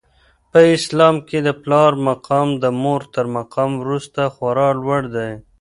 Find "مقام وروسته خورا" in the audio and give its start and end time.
3.37-4.69